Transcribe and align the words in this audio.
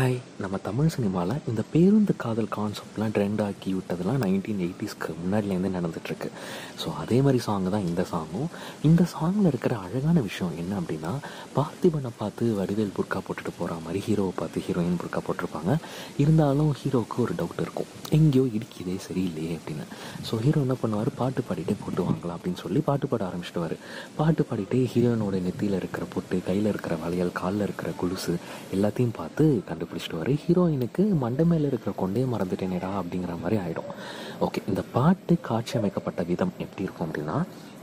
Hi 0.00 0.20
நம்ம 0.42 0.58
தமிழ் 0.66 0.92
சினிமாவில் 0.94 1.40
இந்த 1.50 1.62
பேருந்து 1.72 2.12
காதல் 2.22 2.48
கான்செப்ட்லாம் 2.54 3.10
ட்ரெண்ட் 3.16 3.40
ஆக்கி 3.46 3.70
விட்டதெல்லாம் 3.76 4.20
நைன்டீன் 4.22 4.62
எயிட்டிஸ்க்கு 4.66 5.10
முன்னாடிலேருந்து 5.18 5.70
நடந்துகிட்ருக்கு 5.74 6.28
ஸோ 6.82 6.88
அதே 7.02 7.18
மாதிரி 7.24 7.38
சாங் 7.46 7.66
தான் 7.74 7.86
இந்த 7.88 8.02
சாங்கும் 8.12 8.46
இந்த 8.88 9.02
சாங்கில் 9.12 9.48
இருக்கிற 9.50 9.74
அழகான 9.86 10.20
விஷயம் 10.28 10.54
என்ன 10.62 10.78
அப்படின்னா 10.80 11.12
பார்த்திபனை 11.56 12.12
பார்த்து 12.20 12.46
வடிவேல் 12.60 12.94
புர்கா 12.98 13.20
போட்டுட்டு 13.26 13.52
போகிற 13.58 13.76
மாதிரி 13.86 14.00
ஹீரோவை 14.06 14.32
பார்த்து 14.40 14.62
ஹீரோயின் 14.68 15.00
புர்கா 15.02 15.22
போட்டிருப்பாங்க. 15.26 15.74
இருந்தாலும் 16.24 16.72
ஹீரோவுக்கு 16.82 17.18
ஒரு 17.26 17.36
டவுட் 17.40 17.62
இருக்கும். 17.64 17.90
எங்கேயோ 18.18 18.44
இடிக்குதே 18.56 18.96
சரியில்லையே 19.08 19.52
அப்படின்னு. 19.58 19.86
ஸோ 20.30 20.40
ஹீரோ 20.46 20.62
என்ன 20.66 20.78
பண்ணுவார்? 20.84 21.12
பாட்டு 21.20 21.44
பாடிட்டே 21.50 21.76
போட்டு 21.84 22.08
வாங்கலாம் 22.08 22.36
அப்படின்னு 22.38 22.62
சொல்லி 22.64 22.82
பாட்டு 22.88 23.12
பாட 23.12 23.24
ஆரம்பிச்சிடுவார். 23.30 23.76
பாட்டு 24.20 24.44
பாடிட்டே 24.50 24.82
ஹீரோயினோட 24.94 25.42
நெத்தியில் 25.48 25.78
இருக்கிற 25.82 26.06
பொட்டு 26.16 26.42
கையில் 26.48 26.72
இருக்கிற 26.72 26.96
வளையல் 27.04 27.36
காலில் 27.42 27.66
இருக்கிற 27.68 27.92
கொலுசு 28.02 28.34
எல்லாத்தையும் 28.78 29.16
பார்த்து 29.20 29.44
கண்டு 29.70 29.88
வரு. 30.20 30.32
ஹீரோயினுக்கு 30.42 31.02
மண்டை 31.22 31.44
மேலே 31.52 31.66
இருக்கிற 31.70 31.92
கொண்டே 32.02 32.22
மறந்துட்டேனேடா 32.34 32.90
அப்படிங்கிற 33.00 33.34
மாதிரி 33.42 33.58
ஆகிடும் 33.64 33.90
ஓகே 34.46 34.60
இந்த 34.70 34.82
பாட்டு 34.92 35.34
காட்சி 35.48 35.74
அமைக்கப்பட்ட 35.78 36.22
விதம் 36.30 36.54
எப்படி 36.64 36.86
இருக்கும் 36.86 37.06
அப்படின்னா 37.08 37.38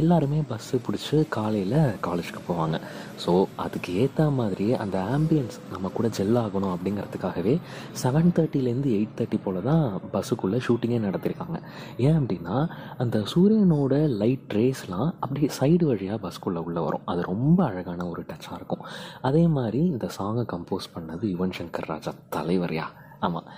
எல்லாருமே 0.00 0.38
பஸ்ஸு 0.50 0.76
பிடிச்சி 0.84 1.16
காலையில் 1.36 1.78
காலேஜுக்கு 2.06 2.42
போவாங்க. 2.48 2.76
ஸோ 3.24 3.32
அதுக்கு 3.64 3.90
ஏற்ற 4.02 4.28
மாதிரியே 4.38 4.74
அந்த 4.84 4.98
ஆம்பியன்ஸ் 5.16 5.56
நம்ம 5.72 5.90
கூட 5.96 6.08
ஜெல் 6.18 6.38
ஆகணும் 6.42 6.72
அப்படிங்கிறதுக்காகவே 6.74 7.54
செவன் 8.02 8.32
தேர்ட்டிலேருந்து 8.36 8.90
எயிட் 8.98 9.16
தேர்ட்டி 9.18 9.38
போல் 9.44 9.60
தான் 9.68 9.84
பஸ்ஸுக்குள்ளே 10.14 10.60
ஷூட்டிங்கே 10.66 11.00
நடத்திருக்காங்க. 11.06 11.58
ஏன் 12.06 12.18
அப்படின்னா 12.20 12.56
அந்த 13.04 13.18
சூரியனோட 13.34 13.94
லைட் 14.22 14.56
ரேஸ்லாம் 14.58 15.10
அப்படியே 15.20 15.50
சைடு 15.60 15.84
வழியாக 15.90 16.20
பஸ்க்குள்ளே 16.26 16.62
உள்ளே 16.68 16.80
வரும். 16.88 17.04
அது 17.04 17.22
ரொம்ப 17.32 17.58
அழகான 17.70 18.06
ஒரு 18.12 18.24
டச்சாக 18.32 18.58
இருக்கும். 18.60 18.84
அதே 19.30 19.44
மாதிரி 19.58 19.82
இந்த 19.94 20.08
சாங்கை 20.18 20.46
கம்போஸ் 20.54 20.92
பண்ணது 20.96 21.24
யுவன் 21.34 21.56
சங்கர் 21.60 21.91
ராஜா 21.92 22.12
தலைவரையா. 22.36 22.86
ஆமாம் 23.26 23.48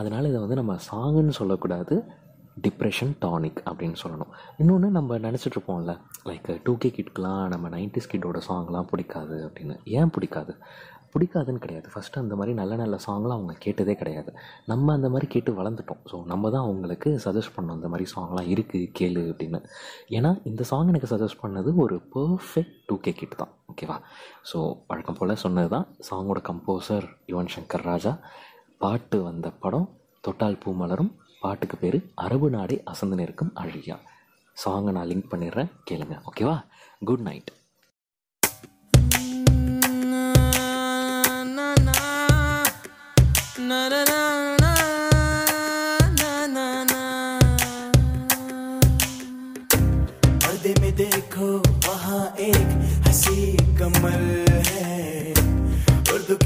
அதனால் 0.00 0.30
இதை 0.30 0.40
வந்து 0.44 0.60
நம்ம 0.60 0.76
சாங்குன்னு 0.90 1.38
சொல்லக்கூடாது 1.40 1.96
டிப்ரெஷன் 2.66 3.12
டானிக் 3.24 3.60
அப்படின்னு 3.70 3.96
சொல்லணும். 4.04 4.32
இன்னொன்று 4.58 4.88
நம்ம 4.96 5.18
நினச்சிட்ருப்போம்ல 5.26 5.92
லைக் 6.28 6.48
டூ 6.64 6.72
கே 6.82 6.88
கிட்கெலாம் 6.96 7.44
நம்ம 7.52 7.68
நைன்டிஸ் 7.76 8.10
கிட்டோட 8.12 8.38
சாங்லாம் 8.48 8.90
பிடிக்காது 8.92 9.36
அப்படின்னு. 9.46 9.76
ஏன் 9.98 10.10
பிடிக்காது? 10.16 10.54
பிடிக்காதுன்னு 11.12 11.62
கிடையாது. 11.64 11.88
ஃபஸ்ட்டு 11.92 12.20
அந்த 12.22 12.34
மாதிரி 12.38 12.52
நல்ல 12.60 12.72
நல்ல 12.80 12.96
சாங்லாம் 13.06 13.36
அவங்க 13.38 13.54
கேட்டதே 13.64 13.94
கிடையாது. 14.00 14.30
நம்ம 14.72 14.92
அந்த 14.98 15.08
மாதிரி 15.14 15.26
கேட்டு 15.34 15.52
வளர்ந்துட்டோம். 15.60 16.02
ஸோ 16.10 16.18
நம்ம 16.32 16.50
தான் 16.54 16.64
அவங்களுக்கு 16.66 17.10
சஜஸ்ட் 17.24 17.54
பண்ணோம் 17.56 17.78
இந்த 17.78 17.88
மாதிரி 17.92 18.06
சாங்லாம் 18.14 18.50
இருக்குது 18.54 18.90
கேளு 18.98 19.22
அப்படின்னு. 19.32 19.60
ஏன்னா 20.18 20.32
இந்த 20.50 20.64
சாங் 20.70 20.90
எனக்கு 20.92 21.12
சஜஸ்ட் 21.14 21.40
பண்ணது 21.44 21.72
ஒரு 21.84 21.98
பர்ஃபெக்ட் 22.16 22.76
டூ 22.90 22.96
கே 23.06 23.14
கிட் 23.20 23.40
தான். 23.42 23.52
ஓகேவா 23.72 23.96
ஸோ 24.52 24.60
வழக்கம் 24.92 25.18
போல் 25.20 25.34
சொன்னது 25.44 25.70
தான் 25.76 25.88
சாங்கோட 26.10 26.42
கம்போசர் 26.50 27.08
யுவன் 27.32 27.52
சங்கர் 27.56 27.86
ராஜா. 27.90 28.14
பாட்டு 28.84 29.18
வந்த 29.28 29.48
படம் 29.64 29.88
தொட்டால் 30.26 30.60
பூ 30.64 30.72
மலரும். 30.82 31.12
பாட்டுக்கு 31.44 31.76
பேர் 31.82 31.98
அரபு 32.24 32.48
நாடே 32.54 32.76
அசந்து 32.92 33.18
நிற்கும் 33.20 33.52
அழியா 33.62 33.96
சாங்கை 34.56 34.92
நான் 34.96 35.08
லிங்க் 35.10 35.30
பண்ணிடுறேன் 35.32 35.70
கேளுங்க. 35.88 36.16
ஓகேவா 36.30 36.56
குட் 37.08 37.24
நைட் 37.28 37.50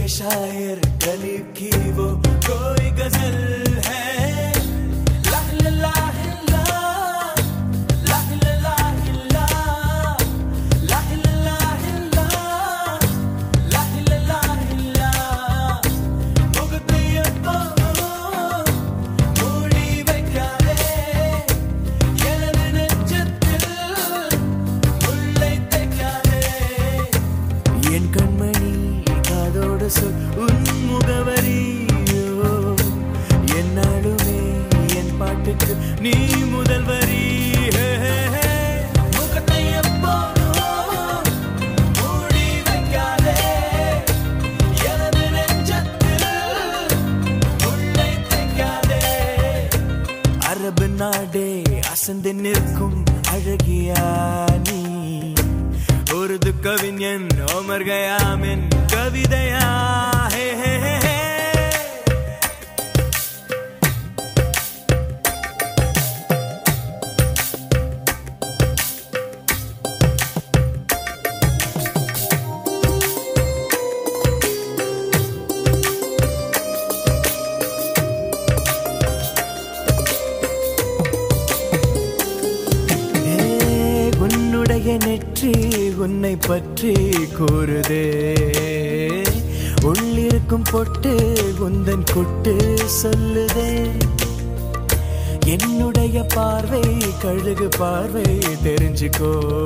शायर 0.04 0.80
गरीब 1.06 1.54
की 1.58 1.70
वो 1.96 2.08
कोई 2.48 2.90
गजल 3.00 3.63
அரபு 50.95 51.03
நாடே 51.03 51.49
அசந்து 51.91 52.33
நிற்கும் 52.35 52.99
அழகியா 53.33 54.03
நீ? 54.67 54.81
ஒரு 56.15 56.35
துக்கவிஞன் 56.39 57.27
ஓமர்கயாமின் 57.49 58.65
கவிதையா 58.93 59.65
நெற்றி 84.97 85.53
உன்னை 85.97 86.37
பற்றி 86.37 86.93
கூறுதே. 87.39 88.25
உள்ளிருக்கும் 89.83 90.65
பொட்டு 90.71 91.15
உந்தன் 91.61 92.13
குட்டு 92.15 92.75
சொல்லுதே. 93.03 93.91
என்னுடைய 95.47 96.27
பார்வை 96.35 96.81
கழுகு 97.23 97.69
பார்வை 97.69 98.23
தெரிஞ்சுக்கோ. 98.65 99.63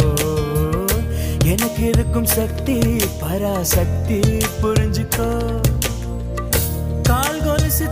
எனக்கு 1.44 1.82
இருக்கும் 1.82 2.24
சக்தி 2.24 2.78
பராசக்தி 3.20 4.20
புரிஞ்சுக்கோ. 4.62 5.60
கால் 7.02 7.42
கொலுசு 7.42 7.90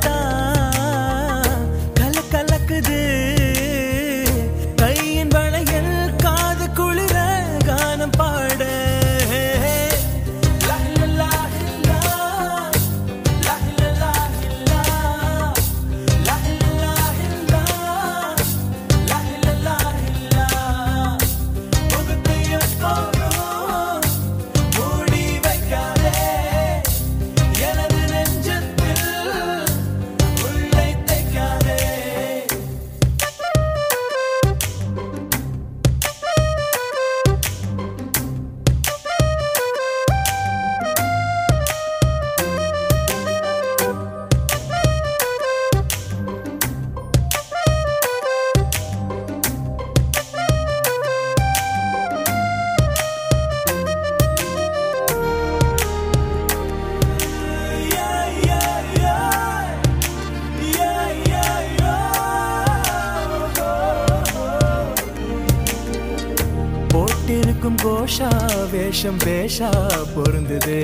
போட்டிருக்கும் 67.56 67.76
கோஷா 67.85 68.31
வேஷம் 68.70 69.17
பேஷா 69.17 69.70
பொருந்ததே. 70.14 70.81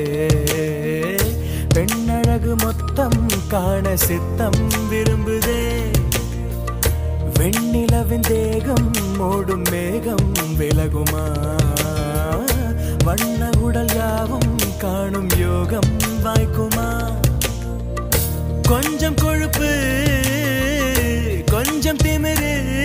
பெண்ணழகு 1.68 2.54
மொத்தம் 2.56 3.26
காண 3.48 3.96
சித்தம் 3.96 4.60
விரும்புதே. 4.90 5.66
வெண்ணிலவின் 7.38 8.20
தேகம் 8.20 8.90
மூடும் 9.18 9.70
மேகம் 9.70 10.32
விலகுமா? 10.58 11.24
வண்ண 13.04 13.50
உடல் 13.58 13.94
யாவும் 13.94 14.56
காணும் 14.78 15.28
யோகம் 15.38 15.90
வாய்க்குமா? 16.24 16.90
கொஞ்சம் 18.62 19.14
கொழுப்பு 19.14 19.72
கொஞ்சம் 21.50 21.96
திமிரு 21.96 22.81